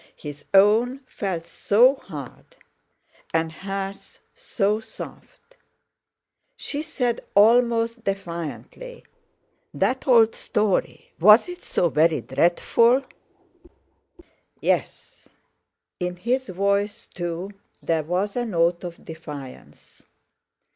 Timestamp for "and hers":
3.35-4.19